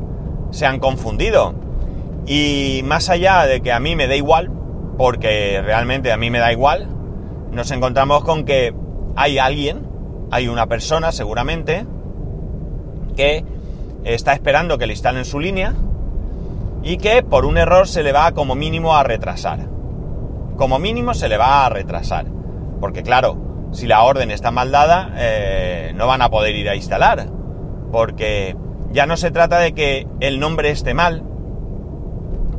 se 0.51 0.67
han 0.67 0.79
confundido. 0.79 1.55
Y 2.27 2.83
más 2.85 3.11
allá 3.11 3.45
de 3.47 3.61
que 3.61 3.73
a 3.73 3.81
mí 3.81 3.97
me 3.97 4.07
da 4.07 4.17
igual, 4.17 4.51
porque 4.97 5.61
realmente 5.63 6.13
a 6.13 6.17
mí 6.17 6.31
me 6.31 6.39
da 6.39 6.53
igual, 6.53 6.94
nos 7.55 7.71
encontramos 7.71 8.25
con 8.25 8.45
que 8.45 8.75
hay 9.17 9.39
alguien, 9.39 9.87
hay 10.31 10.49
una 10.49 10.67
persona 10.67 11.13
seguramente, 11.13 11.87
que 13.17 13.45
está 14.05 14.33
esperando 14.33 14.79
que 14.79 14.87
le 14.87 14.93
instalen 14.93 15.25
su 15.25 15.41
línea 15.41 15.75
y 16.83 16.99
que 16.99 17.23
por 17.23 17.47
un 17.47 17.57
error 17.57 17.89
se 17.89 18.03
le 18.03 18.13
va 18.13 18.33
como 18.33 18.55
mínimo 18.55 18.95
a 18.95 19.03
retrasar. 19.03 19.61
Como 20.57 20.79
mínimo 20.79 21.15
se 21.15 21.29
le 21.29 21.39
va 21.39 21.65
a 21.65 21.71
retrasar. 21.71 22.27
Porque 22.81 23.03
claro, 23.03 23.71
si 23.73 23.87
la 23.87 24.03
orden 24.03 24.31
está 24.31 24.51
mal 24.51 24.71
dada, 24.71 25.13
eh, 25.17 25.93
no 25.95 26.07
van 26.07 26.23
a 26.23 26.31
poder 26.31 26.55
ir 26.55 26.69
a 26.69 26.77
instalar. 26.77 27.27
Porque 27.91 28.57
ya 28.91 29.07
no 29.07 29.17
se 29.17 29.31
trata 29.31 29.59
de 29.59 29.73
que 29.73 30.07
el 30.21 30.39
nombre 30.39 30.71
esté 30.71 30.93
mal, 30.93 31.25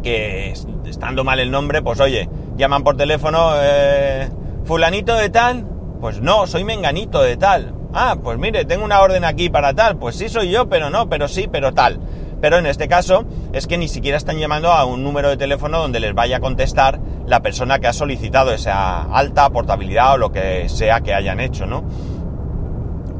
que 0.02 0.54
estando 0.86 1.24
mal 1.24 1.40
el 1.40 1.52
nombre, 1.52 1.82
pues 1.82 2.00
oye, 2.00 2.30
llaman 2.58 2.84
por 2.84 2.98
teléfono, 2.98 3.52
eh, 3.62 4.30
fulanito 4.65 5.15
de 5.15 5.29
tal, 5.29 5.65
pues 6.01 6.22
no, 6.22 6.48
soy 6.48 6.63
menganito 6.63 7.22
de 7.22 7.38
tal. 7.38 7.74
Ah, 7.93 8.17
pues 8.22 8.38
mire, 8.38 8.65
tengo 8.65 8.84
una 8.84 9.01
orden 9.01 9.24
aquí 9.24 9.50
para 9.50 9.74
tal. 9.74 9.98
Pues 9.98 10.17
sí 10.17 10.27
soy 10.27 10.51
yo, 10.51 10.67
pero 10.67 10.89
no, 10.89 11.07
pero 11.07 11.27
sí, 11.27 11.48
pero 11.50 11.74
tal. 11.74 12.00
Pero 12.41 12.57
en 12.57 12.65
este 12.65 12.88
caso 12.88 13.25
es 13.53 13.67
que 13.67 13.77
ni 13.77 13.88
siquiera 13.88 14.17
están 14.17 14.38
llamando 14.38 14.72
a 14.72 14.84
un 14.86 15.03
número 15.03 15.29
de 15.29 15.38
teléfono 15.38 15.79
donde 15.79 16.01
les 16.01 16.13
vaya 16.13 16.38
a 16.38 16.39
contestar 16.41 17.00
la 17.25 17.41
persona 17.41 17.79
que 17.79 17.88
ha 17.88 17.93
solicitado 17.93 18.51
esa 18.51 19.03
alta 19.03 19.50
portabilidad 19.50 20.13
o 20.13 20.17
lo 20.17 20.31
que 20.31 20.67
sea 20.67 21.01
que 21.01 21.13
hayan 21.13 21.39
hecho, 21.39 21.65
¿no? 21.65 21.86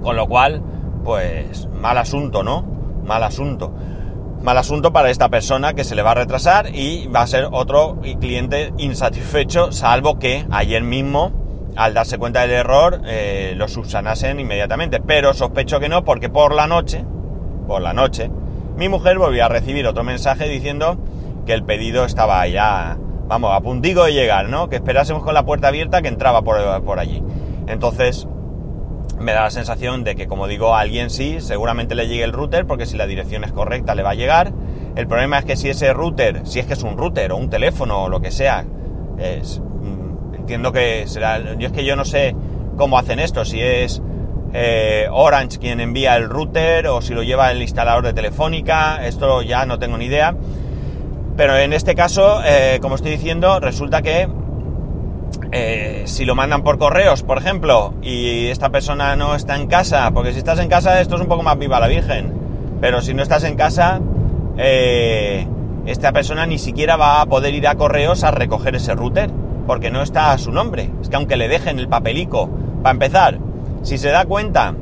Con 0.04 0.16
lo 0.16 0.28
cual, 0.28 0.62
pues 1.04 1.68
mal 1.68 1.98
asunto, 1.98 2.44
¿no? 2.44 2.64
Mal 3.06 3.24
asunto. 3.24 3.74
Mal 4.46 4.60
asunto 4.60 4.94
para 4.94 5.10
esta 5.10 5.30
persona 5.30 5.74
que 5.74 5.84
se 5.84 5.96
le 5.96 6.04
va 6.04 6.12
a 6.12 6.14
retrasar 6.14 6.68
y 6.72 7.08
va 7.08 7.22
a 7.22 7.28
ser 7.28 7.48
otro 7.52 8.00
cliente 8.20 8.72
insatisfecho, 8.78 9.72
salvo 9.72 10.20
que 10.20 10.46
ayer 10.52 10.84
mismo 10.84 11.32
al 11.76 11.96
darse 11.96 12.20
cuenta 12.20 12.42
del 12.42 12.52
error, 12.52 13.02
eh, 13.08 13.54
lo 13.58 13.68
subsanasen 13.68 14.40
inmediatamente. 14.40 15.02
Pero 15.02 15.34
sospecho 15.34 15.80
que 15.80 15.90
no, 15.90 16.06
porque 16.06 16.30
por 16.30 16.54
la 16.54 16.68
noche, 16.68 17.04
por 17.66 17.82
la 17.82 17.94
noche, 17.94 18.30
mi 18.78 18.88
mujer 18.88 19.18
volvió 19.18 19.46
a 19.46 19.50
recibir 19.50 19.88
otro 19.88 20.04
mensaje 20.04 20.48
diciendo 20.48 21.00
que 21.48 21.54
el 21.54 21.64
pedido 21.64 22.06
estaba 22.06 22.48
ya, 22.48 23.00
vamos, 23.28 23.52
a 23.52 23.62
puntico 23.62 24.04
de 24.04 24.14
llegar, 24.14 24.48
¿no? 24.50 24.70
Que 24.70 24.76
esperásemos 24.76 25.24
con 25.24 25.34
la 25.34 25.44
puerta 25.44 25.70
abierta 25.70 26.04
que 26.04 26.08
entraba 26.08 26.44
por, 26.44 26.84
por 26.84 27.00
allí. 27.00 27.24
Entonces, 27.66 28.28
me 29.20 29.34
da 29.34 29.44
la 29.44 29.52
sensación 29.52 30.04
de 30.04 30.16
que, 30.16 30.28
como 30.28 30.48
digo, 30.48 30.76
a 30.76 30.82
alguien 30.82 31.10
sí, 31.10 31.38
seguramente 31.40 31.96
le 31.96 32.08
llegue 32.08 32.24
el 32.24 32.34
router, 32.34 32.66
porque 32.66 32.86
si 32.86 32.98
la 32.98 33.08
dirección 33.08 33.44
es 33.44 33.52
correcta 33.52 33.96
le 33.96 34.04
va 34.04 34.12
a 34.12 34.16
llegar. 34.16 34.52
El 34.96 35.08
problema 35.08 35.40
es 35.40 35.46
que 35.46 35.56
si 35.56 35.70
ese 35.70 35.94
router, 35.94 36.42
si 36.46 36.60
es 36.60 36.66
que 36.66 36.74
es 36.74 36.84
un 36.84 36.98
router 36.98 37.32
o 37.32 37.38
un 37.38 37.50
teléfono 37.50 38.04
o 38.04 38.10
lo 38.10 38.22
que 38.22 38.32
sea, 38.32 38.66
es, 39.18 39.62
entiendo 40.34 40.72
que 40.72 41.08
será. 41.08 41.56
Yo 41.56 41.68
es 41.68 41.74
que 41.74 41.86
yo 41.86 41.96
no 41.96 42.06
sé 42.06 42.36
cómo 42.78 42.98
hacen 42.98 43.20
esto, 43.20 43.46
si 43.46 43.62
es 43.62 44.02
eh, 44.54 45.08
Orange 45.12 45.60
quien 45.60 45.80
envía 45.80 46.16
el 46.16 46.30
router 46.30 46.88
o 46.88 47.02
si 47.02 47.14
lo 47.14 47.24
lleva 47.24 47.52
el 47.52 47.62
instalador 47.62 48.06
de 48.06 48.14
Telefónica, 48.14 49.06
esto 49.06 49.42
ya 49.42 49.66
no 49.66 49.80
tengo 49.80 49.98
ni 49.98 50.06
idea. 50.06 50.36
Pero 51.36 51.58
en 51.58 51.74
este 51.74 51.96
caso, 51.96 52.42
eh, 52.46 52.80
como 52.82 52.96
estoy 52.96 53.12
diciendo, 53.12 53.60
resulta 53.60 54.02
que 54.02 54.30
eh, 55.52 56.04
si 56.06 56.26
lo 56.26 56.36
mandan 56.36 56.64
por 56.64 56.78
correos, 56.78 57.24
por 57.24 57.38
ejemplo, 57.38 57.94
y 58.02 58.48
esta 58.48 58.70
persona 58.70 59.16
no 59.16 59.36
está 59.36 59.56
en 59.56 59.68
casa, 59.68 60.12
porque 60.12 60.32
si 60.32 60.40
estás 60.40 60.60
en 60.60 60.70
casa 60.70 61.00
esto 61.02 61.16
es 61.16 61.22
un 61.22 61.28
poco 61.28 61.44
más 61.44 61.58
viva 61.58 61.80
la 61.80 61.88
Virgen, 61.88 62.34
pero 62.82 63.02
si 63.02 63.14
no 63.14 63.24
estás 63.24 63.44
en 63.44 63.56
casa, 63.56 64.02
esta 64.58 66.12
persona 66.12 66.46
ni 66.46 66.58
siquiera 66.58 66.96
va 66.96 67.22
a 67.22 67.26
poder 67.26 67.54
ir 67.54 67.68
a 67.68 67.76
correos 67.76 68.24
a 68.24 68.32
recoger 68.32 68.76
ese 68.76 68.96
router 68.96 69.30
porque 69.66 69.92
no 69.92 70.02
está 70.02 70.32
a 70.32 70.38
su 70.38 70.52
nombre. 70.52 70.90
Es 71.02 71.10
que 71.10 71.16
aunque 71.16 71.38
le 71.38 71.48
dejen 71.48 71.80
el 71.80 71.88
papelico, 71.88 72.50
para 72.82 72.94
empezar, 72.94 73.40
si 73.82 73.98
se 73.98 74.10
da 74.10 74.26
cuenta 74.26 74.76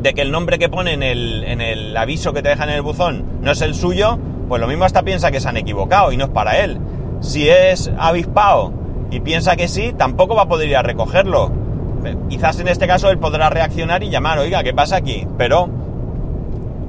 de 0.00 0.14
que 0.14 0.22
el 0.22 0.30
nombre 0.30 0.58
que 0.58 0.68
pone 0.68 0.92
en 0.92 1.02
el, 1.02 1.44
en 1.44 1.60
el 1.60 1.96
aviso 1.96 2.32
que 2.32 2.42
te 2.42 2.50
dejan 2.50 2.68
en 2.68 2.76
el 2.76 2.82
buzón 2.82 3.24
no 3.40 3.50
es 3.52 3.62
el 3.62 3.74
suyo, 3.74 4.18
pues 4.48 4.60
lo 4.60 4.68
mismo 4.68 4.84
hasta 4.84 5.02
piensa 5.02 5.30
que 5.30 5.40
se 5.40 5.48
han 5.48 5.56
equivocado 5.56 6.12
y 6.12 6.16
no 6.16 6.24
es 6.24 6.30
para 6.30 6.58
él. 6.62 6.78
Si 7.20 7.48
es 7.48 7.90
avispado 7.98 8.72
y 9.14 9.20
piensa 9.20 9.56
que 9.56 9.68
sí, 9.68 9.94
tampoco 9.96 10.34
va 10.34 10.42
a 10.42 10.48
poder 10.48 10.68
ir 10.68 10.76
a 10.76 10.82
recogerlo. 10.82 11.52
Quizás 12.28 12.58
en 12.60 12.68
este 12.68 12.86
caso 12.86 13.10
él 13.10 13.18
podrá 13.18 13.48
reaccionar 13.48 14.02
y 14.02 14.10
llamar, 14.10 14.38
oiga, 14.38 14.62
¿qué 14.62 14.74
pasa 14.74 14.96
aquí? 14.96 15.26
Pero, 15.38 15.68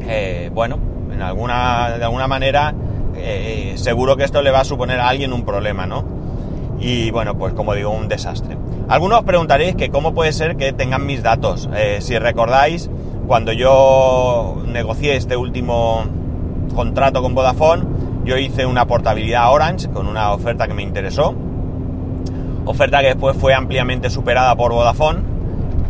eh, 0.01 0.49
bueno, 0.53 0.79
en 1.13 1.21
alguna, 1.21 1.97
de 1.97 2.03
alguna 2.03 2.27
manera, 2.27 2.73
eh, 3.15 3.73
seguro 3.75 4.17
que 4.17 4.23
esto 4.23 4.41
le 4.41 4.51
va 4.51 4.61
a 4.61 4.65
suponer 4.65 4.99
a 4.99 5.07
alguien 5.07 5.33
un 5.33 5.45
problema, 5.45 5.85
¿no? 5.85 6.03
y 6.79 7.09
bueno, 7.11 7.37
pues 7.37 7.53
como 7.53 7.73
digo, 7.73 7.91
un 7.91 8.07
desastre. 8.07 8.57
Algunos 8.87 9.23
preguntaréis 9.23 9.75
que 9.75 9.89
cómo 9.89 10.13
puede 10.13 10.33
ser 10.33 10.57
que 10.57 10.73
tengan 10.73 11.05
mis 11.05 11.23
datos. 11.23 11.69
Eh, 11.75 11.99
si 12.01 12.17
recordáis, 12.19 12.89
cuando 13.27 13.51
yo 13.51 14.61
negocié 14.67 15.15
este 15.15 15.37
último 15.37 16.03
contrato 16.75 17.21
con 17.21 17.33
Vodafone, 17.33 17.83
yo 18.25 18.37
hice 18.37 18.65
una 18.65 18.85
portabilidad 18.85 19.51
Orange 19.51 19.89
con 19.89 20.07
una 20.07 20.31
oferta 20.33 20.67
que 20.67 20.73
me 20.73 20.83
interesó. 20.83 21.33
Oferta 22.65 23.01
que 23.01 23.07
después 23.07 23.37
fue 23.37 23.53
ampliamente 23.53 24.09
superada 24.09 24.55
por 24.55 24.73
Vodafone. 24.73 25.19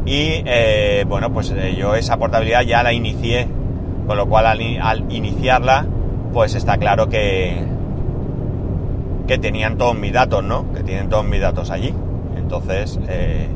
Y 0.05 0.43
eh, 0.45 1.05
bueno, 1.07 1.31
pues 1.33 1.51
eh, 1.51 1.75
yo 1.77 1.95
esa 1.95 2.17
portabilidad 2.17 2.61
ya 2.61 2.83
la 2.83 2.93
inicié. 2.93 3.47
Con 4.05 4.17
lo 4.17 4.27
cual 4.27 4.45
al 4.45 5.11
iniciarla, 5.11 5.87
pues 6.31 6.53
está 6.53 6.77
claro 6.77 7.09
que, 7.09 7.57
que 9.25 9.37
tenían 9.39 9.77
todos 9.77 9.97
mis 9.97 10.13
datos, 10.13 10.43
¿no? 10.43 10.71
Que 10.73 10.83
tienen 10.83 11.09
todos 11.09 11.25
mis 11.25 11.41
datos 11.41 11.71
allí. 11.71 11.93
Entonces, 12.37 12.99
eh, 13.07 13.47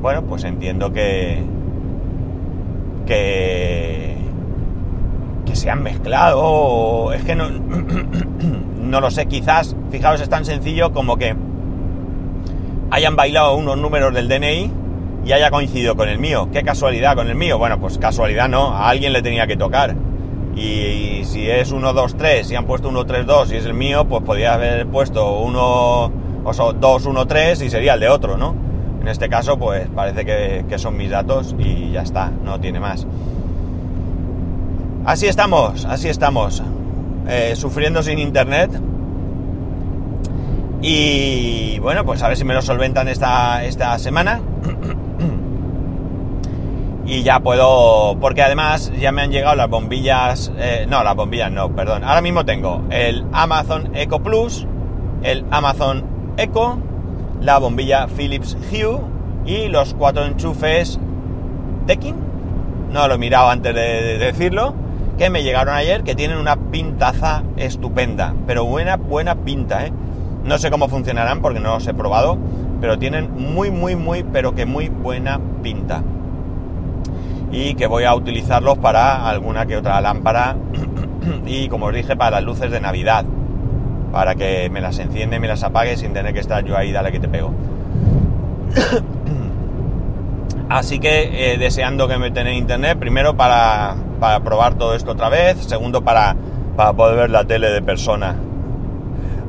bueno, 0.00 0.22
pues 0.22 0.44
entiendo 0.44 0.92
que, 0.92 1.42
que, 3.06 4.16
que 5.44 5.56
se 5.56 5.68
han 5.68 5.82
mezclado. 5.82 7.12
Es 7.12 7.24
que 7.24 7.34
no, 7.34 7.50
no 8.82 9.00
lo 9.00 9.10
sé, 9.10 9.26
quizás, 9.26 9.76
fijaos, 9.90 10.20
es 10.20 10.28
tan 10.30 10.46
sencillo 10.46 10.92
como 10.92 11.16
que 11.18 11.36
hayan 12.90 13.16
bailado 13.16 13.54
unos 13.54 13.78
números 13.78 14.12
del 14.14 14.28
DNI 14.28 14.72
y 15.24 15.32
haya 15.32 15.50
coincidido 15.50 15.96
con 15.96 16.08
el 16.08 16.18
mío. 16.18 16.48
Qué 16.52 16.62
casualidad 16.62 17.14
con 17.14 17.28
el 17.28 17.34
mío. 17.34 17.58
Bueno, 17.58 17.78
pues 17.80 17.98
casualidad 17.98 18.48
no, 18.48 18.68
a 18.68 18.88
alguien 18.88 19.12
le 19.12 19.22
tenía 19.22 19.46
que 19.46 19.56
tocar. 19.56 19.94
Y, 20.56 21.24
si 21.24 21.48
es 21.48 21.70
1, 21.70 21.92
2, 21.92 22.16
3 22.16 22.50
y 22.50 22.56
han 22.56 22.66
puesto 22.66 22.88
1, 22.88 23.06
3, 23.06 23.26
2 23.26 23.52
y 23.52 23.56
es 23.56 23.66
el 23.66 23.74
mío, 23.74 24.06
pues 24.06 24.22
podría 24.24 24.54
haber 24.54 24.86
puesto 24.86 25.38
1, 25.40 26.12
o 26.44 26.52
sea, 26.52 26.72
2, 26.72 27.06
1, 27.06 27.26
3 27.26 27.62
y 27.62 27.70
sería 27.70 27.94
el 27.94 28.00
de 28.00 28.08
otro, 28.08 28.36
¿no? 28.36 28.54
En 29.00 29.08
este 29.08 29.28
caso, 29.28 29.58
pues 29.58 29.88
parece 29.94 30.24
que, 30.24 30.78
son 30.78 30.96
mis 30.96 31.10
datos 31.10 31.54
y 31.58 31.92
ya 31.92 32.02
está, 32.02 32.30
no 32.44 32.60
tiene 32.60 32.80
más. 32.80 33.06
Así 35.06 35.26
estamos, 35.26 35.86
así 35.86 36.08
estamos, 36.08 36.62
eh, 37.28 37.54
sufriendo 37.56 38.02
sin 38.02 38.18
internet. 38.18 38.70
Y 40.82 41.78
bueno, 41.80 42.04
pues 42.04 42.22
a 42.22 42.28
ver 42.28 42.36
si 42.36 42.44
me 42.44 42.54
lo 42.54 42.62
solventan 42.62 43.08
esta, 43.08 43.64
esta 43.64 43.98
semana. 43.98 44.40
Y 47.10 47.24
ya 47.24 47.40
puedo, 47.40 48.16
porque 48.20 48.40
además 48.40 48.92
ya 48.96 49.10
me 49.10 49.22
han 49.22 49.32
llegado 49.32 49.56
las 49.56 49.68
bombillas, 49.68 50.52
eh, 50.58 50.86
no, 50.88 51.02
las 51.02 51.16
bombillas 51.16 51.50
no, 51.50 51.74
perdón, 51.74 52.04
ahora 52.04 52.20
mismo 52.20 52.44
tengo 52.44 52.84
el 52.90 53.24
Amazon 53.32 53.90
Eco 53.96 54.22
Plus, 54.22 54.64
el 55.24 55.44
Amazon 55.50 56.04
Eco, 56.36 56.78
la 57.40 57.58
bombilla 57.58 58.06
Philips 58.06 58.56
Hue 58.70 59.00
y 59.44 59.66
los 59.66 59.94
cuatro 59.94 60.24
enchufes 60.24 61.00
Tekin, 61.88 62.14
no 62.92 63.08
lo 63.08 63.14
he 63.14 63.18
mirado 63.18 63.50
antes 63.50 63.74
de, 63.74 64.18
decirlo, 64.18 64.74
que 65.18 65.30
me 65.30 65.42
llegaron 65.42 65.74
ayer 65.74 66.04
que 66.04 66.14
tienen 66.14 66.38
una 66.38 66.54
pintaza 66.70 67.42
estupenda, 67.56 68.36
pero 68.46 68.64
buena, 68.66 68.96
buena 68.96 69.34
pinta, 69.34 69.86
¿eh? 69.86 69.92
No 70.44 70.58
sé 70.58 70.70
cómo 70.70 70.88
funcionarán 70.88 71.40
porque 71.42 71.60
no 71.60 71.74
los 71.74 71.86
he 71.86 71.94
probado, 71.94 72.38
pero 72.80 72.98
tienen 72.98 73.30
muy, 73.36 73.70
muy, 73.70 73.94
muy, 73.96 74.22
pero 74.24 74.54
que 74.54 74.66
muy 74.66 74.88
buena 74.88 75.38
pinta. 75.62 76.02
Y 77.52 77.74
que 77.74 77.86
voy 77.86 78.04
a 78.04 78.14
utilizarlos 78.14 78.78
para 78.78 79.28
alguna 79.28 79.66
que 79.66 79.76
otra 79.76 80.00
lámpara 80.00 80.56
y, 81.46 81.68
como 81.68 81.86
os 81.86 81.94
dije, 81.94 82.16
para 82.16 82.32
las 82.36 82.44
luces 82.44 82.70
de 82.70 82.80
Navidad. 82.80 83.24
Para 84.12 84.34
que 84.34 84.70
me 84.70 84.80
las 84.80 84.98
enciende, 84.98 85.38
me 85.38 85.46
las 85.46 85.62
apague 85.62 85.96
sin 85.96 86.12
tener 86.12 86.32
que 86.32 86.40
estar 86.40 86.64
yo 86.64 86.76
ahí, 86.76 86.90
dale 86.90 87.12
que 87.12 87.20
te 87.20 87.28
pego. 87.28 87.52
Así 90.68 91.00
que 91.00 91.52
eh, 91.52 91.58
deseando 91.58 92.06
que 92.06 92.16
me 92.16 92.30
tenga 92.30 92.52
internet, 92.52 92.96
primero 92.98 93.36
para, 93.36 93.96
para, 94.20 94.40
probar 94.40 94.74
todo 94.74 94.94
esto 94.94 95.10
otra 95.10 95.28
vez, 95.28 95.58
segundo 95.64 96.02
para, 96.02 96.36
para 96.76 96.92
poder 96.92 97.16
ver 97.16 97.30
la 97.30 97.44
tele 97.44 97.70
de 97.70 97.82
persona. 97.82 98.36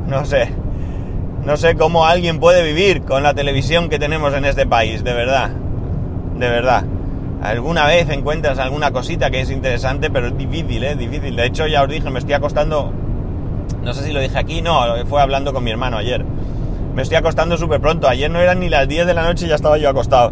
No 0.08 0.26
sé, 0.26 0.52
no 1.46 1.58
sé 1.58 1.76
cómo 1.76 2.06
alguien 2.06 2.40
puede 2.40 2.64
vivir 2.64 3.02
con 3.02 3.24
la 3.24 3.34
televisión 3.34 3.90
que 3.90 3.98
tenemos 3.98 4.34
en 4.34 4.46
este 4.46 4.68
país, 4.68 5.04
de 5.04 5.14
verdad. 5.14 5.50
De 6.38 6.50
verdad. 6.50 6.84
Alguna 7.42 7.88
vez 7.88 8.08
encuentras 8.10 8.60
alguna 8.60 8.92
cosita 8.92 9.32
que 9.32 9.42
es 9.42 9.50
interesante, 9.50 10.12
pero 10.12 10.28
es 10.28 10.38
difícil, 10.38 10.84
¿eh? 10.84 10.96
Difícil. 10.96 11.36
De 11.36 11.48
hecho, 11.48 11.66
ya 11.66 11.82
os 11.82 11.90
dije, 11.90 12.10
me 12.12 12.20
estoy 12.20 12.36
acostando... 12.36 12.94
No 13.84 13.94
sé 13.94 14.04
si 14.04 14.12
lo 14.12 14.20
dije 14.20 14.38
aquí, 14.38 14.62
no, 14.62 14.84
fue 15.08 15.20
hablando 15.20 15.52
con 15.52 15.64
mi 15.64 15.72
hermano 15.72 15.98
ayer. 15.98 16.24
Me 16.94 17.02
estoy 17.02 17.18
acostando 17.18 17.58
súper 17.58 17.82
pronto. 17.82 18.08
Ayer 18.08 18.30
no 18.30 18.40
eran 18.40 18.60
ni 18.60 18.70
las 18.70 18.88
10 18.88 19.08
de 19.08 19.14
la 19.16 19.24
noche 19.24 19.48
y 19.48 19.50
ya 19.50 19.56
estaba 19.56 19.80
yo 19.80 19.90
acostado. 19.90 20.32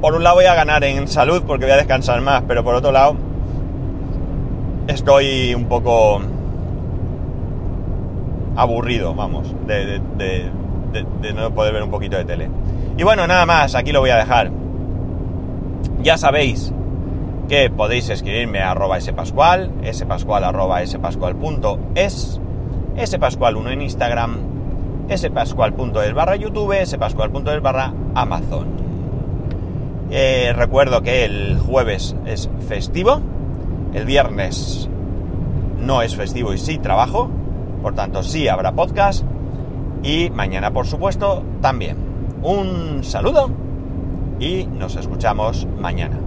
Por 0.00 0.14
un 0.14 0.22
lado 0.22 0.36
voy 0.36 0.44
a 0.44 0.54
ganar 0.54 0.84
en 0.84 1.08
salud 1.08 1.42
porque 1.44 1.64
voy 1.64 1.72
a 1.72 1.78
descansar 1.78 2.20
más, 2.20 2.44
pero 2.46 2.62
por 2.62 2.76
otro 2.76 2.92
lado 2.92 3.16
estoy 4.86 5.54
un 5.54 5.64
poco 5.64 6.20
aburrido, 8.56 9.14
vamos, 9.14 9.54
de, 9.66 10.00
no 11.34 11.50
poder 11.54 11.74
ver 11.74 11.82
un 11.82 11.90
poquito 11.90 12.16
de 12.16 12.24
tele. 12.24 12.48
Y 12.96 13.02
bueno, 13.02 13.26
nada 13.26 13.46
más, 13.46 13.74
aquí 13.74 13.92
lo 13.92 14.00
voy 14.00 14.10
a 14.10 14.16
dejar. 14.16 14.50
Ya 16.02 16.16
sabéis 16.16 16.72
que 17.48 17.70
podéis 17.70 18.08
escribirme 18.08 18.60
a 18.60 18.72
arroba 18.72 19.00
spascual, 19.00 19.70
spascual 19.92 20.44
arroba 20.44 20.84
spascual.es, 20.84 22.40
spascual1 22.96 23.72
en 23.72 23.82
Instagram, 23.82 24.36
spascual.es 25.14 26.14
barra 26.14 26.36
YouTube, 26.36 26.74
spascual.es 26.84 27.62
barra 27.62 27.92
Amazon. 28.14 28.66
Eh, 30.10 30.52
recuerdo 30.54 31.02
que 31.02 31.24
el 31.24 31.58
jueves 31.58 32.16
es 32.26 32.48
festivo, 32.68 33.20
el 33.92 34.04
viernes 34.06 34.88
no 35.80 36.02
es 36.02 36.16
festivo 36.16 36.52
y 36.52 36.58
sí 36.58 36.78
trabajo, 36.78 37.30
por 37.82 37.94
tanto, 37.94 38.22
sí 38.22 38.48
habrá 38.48 38.72
podcast. 38.72 39.24
Y 40.02 40.30
mañana, 40.30 40.72
por 40.72 40.86
supuesto, 40.86 41.42
también. 41.60 41.96
Un 42.42 43.02
saludo 43.02 43.50
y 44.38 44.66
nos 44.66 44.96
escuchamos 44.96 45.66
mañana. 45.78 46.25